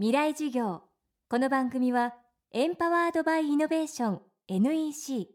[0.00, 0.80] 未来授業。
[1.28, 2.14] この番組は
[2.52, 5.28] エンパワードバイイノベーション NEC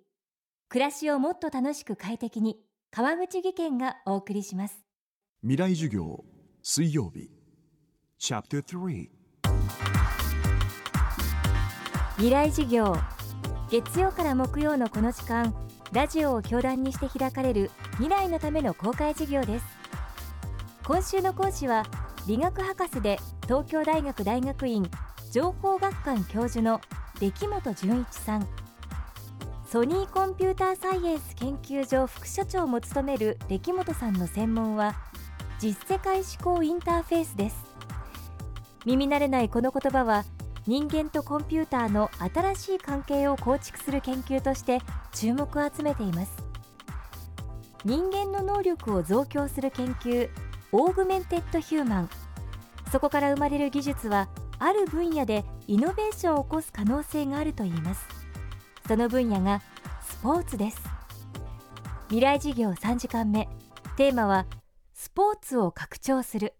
[0.70, 2.58] 暮らしをもっと楽しく快適に
[2.90, 4.84] 川口義賢がお送りします。
[5.44, 6.26] 未来授業
[6.64, 7.30] 水曜日。
[8.18, 9.10] チャプター3
[12.16, 12.98] 未来授業。
[13.70, 15.54] 月曜から木曜のこの時間
[15.92, 19.66] ラジオを教壇にして開かれる未来のための公開授業です。
[20.84, 21.86] 今週の講師は
[22.26, 24.90] 理学博士で東京大学大学院
[25.32, 26.82] 情報学館教授の
[27.20, 28.48] 出来本純一さん。
[29.68, 34.96] ソニーコンピューターサイエンス研究所副所長も務める出来本さんの専門は
[35.60, 37.58] 実世界思考インターフェースです。
[38.84, 40.24] 耳慣れないこの言葉は
[40.66, 44.80] 人間とコンピューターの新しい関係を構築する研究として
[45.14, 46.32] 注目を集めています。
[47.84, 50.30] 人間の能力を増強する研究
[50.72, 52.10] augmented human。
[52.96, 58.08] そこから生まれる技術はある分野でイノベーションを起こす可能性があるといいます。
[58.88, 59.62] その分野が
[60.02, 60.82] スポーツです。
[62.08, 63.50] 未来授業3時間目。
[63.98, 64.46] テーマは
[64.94, 66.54] スポーツを拡張する。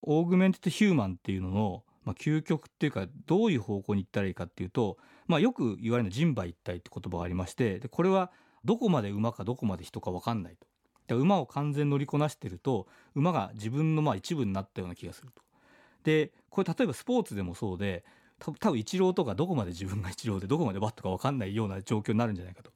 [0.00, 4.96] augmented human っていうのの、まあ、究極っていうかどういう方向に行ったらいいかっていうと、
[5.26, 8.30] まあ、よく言われるの人馬一体って言葉がありましてでこれは
[8.64, 10.66] どこまで馬かどこまで人か分かんないと。
[11.06, 15.43] で馬を完全乗りこなしてると馬が自分のまあ一部になったような気がすると。
[16.04, 18.04] でこれ例えばスポーツでもそうで
[18.38, 22.70] 多分イチローとかどこまで自分がイチローでどこまでバットか分かんないような状況になるんじゃないかと。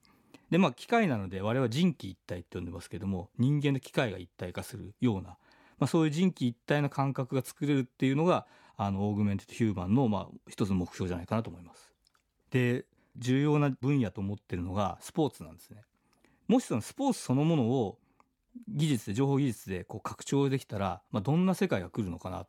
[0.51, 5.37] でまあ機械なので我々は人機一体って呼んでますけども人間と機械が一体化するような、
[5.79, 11.93] まあ、そういう人機一体の感覚が作れるっていうのがあのオーグメンテッドヒューマンのまあ一つの目標じゃないかなと思います。
[12.51, 15.83] で重要な分野と思ってるのがスポーツなんですね。
[16.47, 17.99] もしそのスポーツそのものを
[18.69, 22.49] 技術で情報技術でこう拡張できたら、まあ、どんな世界が来るのかなっ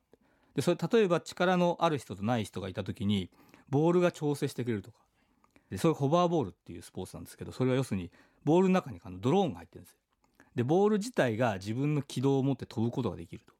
[0.55, 3.29] でそれ例えば力のある人とない人がいた時に
[3.69, 4.97] ボールが調整してくれるとか
[5.69, 8.11] でそれホバーボールっていうスポーツなんですけどそれは要するに
[8.43, 9.97] ボールの中にあのドローンが入ってるんですよ。
[10.55, 13.53] でボール自体が自分の軌道を持って飛ぶことができると。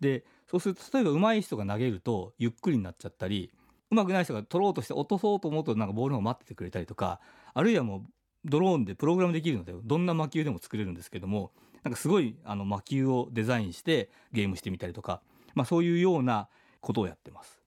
[0.00, 3.50] でそうすると例えば上手い人が投げるとゆっくりになっちゃったり
[3.90, 7.20] 上手くない人が取ろうとして落とそうと思うとなんかボールが待っててくれたりとか
[7.54, 8.02] あるいはもう
[8.44, 15.22] ドローンでプログラムできるのでどんな魔球でも作れるんですけどもなんかすごいあの魔球をデザインしてゲームしてみたりとか、
[15.56, 16.48] まあ、そういうような
[16.80, 17.60] ことをやってます。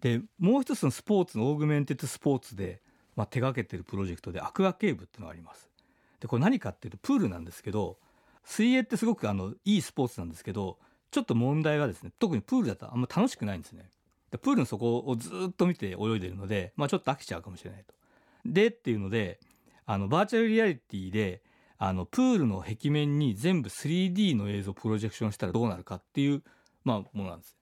[0.00, 2.82] でもう一つのスポーツの augmented sports で、
[3.14, 5.68] まあ、手がけてるプロジェクトで AquaCAVE っていうのがあります。
[6.20, 7.98] でこれ何かっていうとプールなんですけど
[8.44, 10.78] 水泳ってすごくあのいいスポーツなんですけど
[11.10, 13.88] ちょっと問題はですね特にプールだとあんま楽しくないんですね。
[14.30, 17.94] でプールの底をずっと見て泳いでるので、まあ、ちょっと飽きちゃうかもしれないと。
[18.44, 19.40] でっていうので
[19.84, 21.42] あのバーチャルリアリティで
[21.78, 26.42] あのプールの壁面に全部 3D の映像をプロジェクションしたらどうなるかっていう、
[26.86, 27.56] まあ、ものなんです。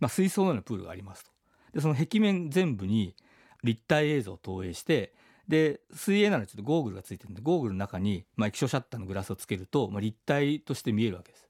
[0.00, 1.30] まあ、水槽のようなプールがありますと。
[1.74, 3.14] でその壁面全部に
[3.62, 5.12] 立体映像を投影して
[5.46, 11.48] で水泳なのでちょっとゴーグルがついてるんでゴーグルの中に、まあ、液晶シャッターのグラスをつけると、まあ、立体として見えるわけです。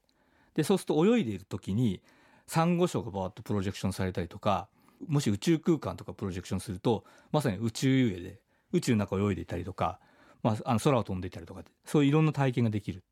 [0.55, 2.01] でそうすると泳いでいる時に
[2.45, 4.67] サンゴ礁がバーッとプロジェクションされたりとか
[5.07, 8.41] もし宇宙空間とかプロジェクションするとまさに宇宙遊泳で
[8.73, 9.99] 宇宙の中を泳いでいたりとか
[10.43, 13.03] まあ、あの空を飛んでいたりとかそういういろんな体験ができる。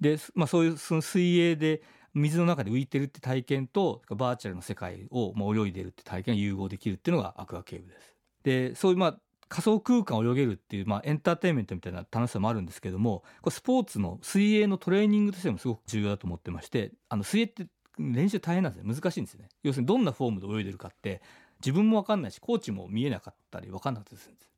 [0.00, 1.82] で、まあ、そういうその水泳で
[2.16, 8.14] 水の中で浮いてるって体験とバーチャルの世界をまあ泳いでるって体験が融合できるっていうのがアクアケーブです。
[8.42, 9.18] でそういうまあ
[9.48, 17.66] 仮想空間を泳げるっていう、まあ、エンターテインメントみたいな楽しさもあるんですけどもこれスポーツの水泳のトレーニングとしてもすごく重要だと思ってましてあの水泳って
[17.98, 18.94] 練習大変なんですね。
[18.94, 19.48] 難しいんですね。
[19.62, 21.22] 要するにどんなフォームで泳いでるかって
[21.60, 24.50] 自分も分かんないしコーチも見えなかったり分かんなかったりするんです。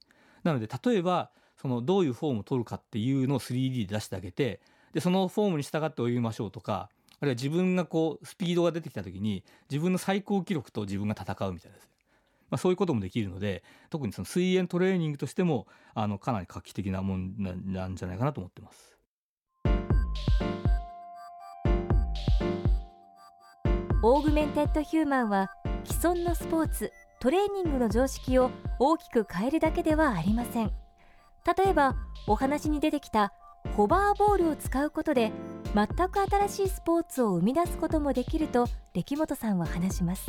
[0.43, 1.31] なので例えば
[1.61, 4.61] そのどういうフォームを取るかっていうのを 3D で出してあげて
[4.93, 6.89] でそのフォームに従って泳ぎましょうとか
[7.21, 11.89] あるいは自分がこうスピードが出てきた時に自分の最高記録と自分が戦うみたいなです、
[12.51, 18.99] まあ、そういうこともできるので特にその水泳トレーニングとしてもあのかなり画期的なもんなんじゃないかなと思ってます。
[24.01, 25.51] オーグメンテッドヒューマンは
[25.85, 30.73] 既存のスポーツトレーニングの常識を大きく変えるだけではありません。
[31.57, 31.97] 例えば
[32.29, 33.33] お話に出てきた
[33.77, 35.33] ホバーボールを使うことで
[35.75, 40.27] 全く新しいスポーツを生み出すこともできると出来本さんは話します。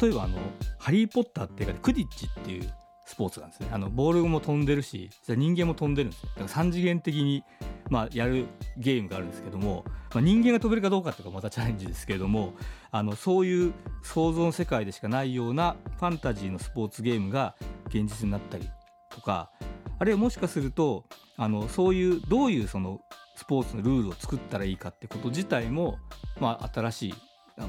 [0.00, 0.38] 例えばあの
[0.78, 2.72] 「ハリー・ポッター」っていうかクディッチっていう
[3.04, 3.68] スポーツなんですね。
[3.70, 6.28] あのボールも飛んでるし人間も飛んでるんですよ。
[6.36, 7.44] だから3次元的に、
[7.90, 8.46] まあ、やる
[8.76, 12.54] ゲームがあるんですけども、まあ、人間が飛べるかどうかっていうかまたチャレンジですけれども
[12.90, 17.54] あのそういう想像の世界でしかないようなファンタジーのスポーツゲームが
[17.88, 18.68] 現実になったり
[19.10, 19.50] とか
[19.98, 21.04] あるいはもしかすると
[21.36, 23.00] あのそういうどういうその
[23.36, 25.98] スポーツのルールを作ったらいいかってこと自体も、
[26.40, 27.14] まあ、新しい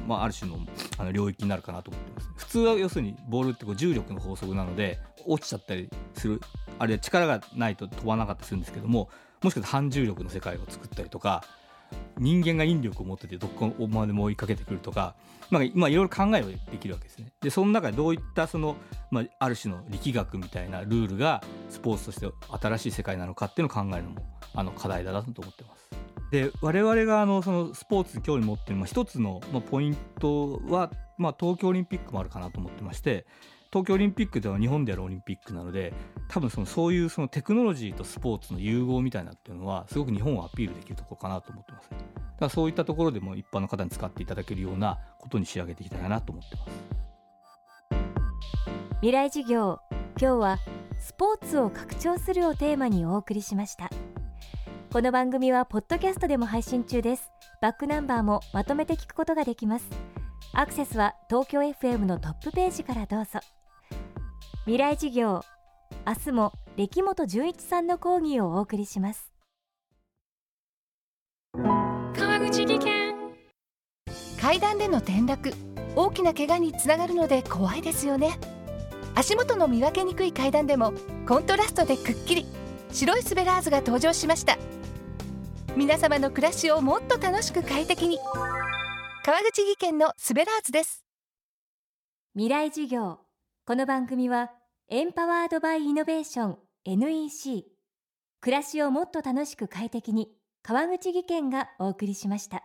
[0.07, 0.57] まあ、ある種の
[0.97, 6.41] あの領域になるかなと思ってます普通は要するにボールってこう重力の法則なので落ちちゃったりする
[6.79, 9.09] あれ力がないと飛ばなかったりするんですけども
[9.43, 11.43] もしかして反重力の世界を作ったりとか
[12.17, 15.15] 人間が引力を持っててどこまでも追いかけてくるとか、
[15.49, 17.31] まあ、まあ、いろいろ考えはできるわけですね。
[17.41, 18.75] でその中でどういったその、
[19.11, 22.27] まあ、ある種の力学みたいなルールがスポーツとして
[22.61, 25.89] 新しい世界なのかっていうのを考えるのもあの課題だなと思ってます。
[26.31, 33.27] で我々があのそのスポーツに興味持っている、まあ、一つの、まあ、ポイントは、まあ、東京オリンピックもあるかなと思ってまして
[33.71, 35.93] 東京オリンピックでは日本でやるオリンピックなので
[36.27, 46.71] 多分そのそういうそのテクノロジーとスポーツの融合みたいなっていうのはすごく日本をアピールできるところかなと思ってます、ね、だからそういったところでも一般の方に使っていただけるようなことに仕上げていきたいなと思ってます。
[49.01, 49.79] 未来事業。
[50.17, 50.59] 今日は
[50.97, 53.89] スポーツを拡張するをテーマにお送りしました
[54.95, 57.29] この番組はポッドキャストでも配信中です。
[57.61, 59.85] バックナンバーもまとめて聞くことができます。
[60.53, 63.41] アクセスは東京 FM のトップページからどうぞ。
[64.59, 65.43] 未来事業
[66.07, 69.33] 明日も歴本純一さんの講義をお送りします。
[71.53, 73.15] 川口技研。
[74.39, 75.53] 階段での転落。
[75.97, 78.39] 大きな怪我につながるので怖いですよね。
[79.13, 80.93] 足元の見分けにくい階段でも
[81.27, 82.45] コントラストでくっきり。
[82.95, 84.57] 白いスベラーズが登場しました
[85.77, 88.17] 皆様の暮らしをもっと楽しく快適に。
[89.25, 91.03] 川口技研のスベラーズです。
[92.33, 93.19] 未来授業。
[93.65, 94.51] この番組は
[94.87, 97.65] エンパワードバイイノベーション NEC
[98.39, 100.29] 暮らしをもっと楽しく快適に
[100.63, 102.63] 川口技研がお送りしました。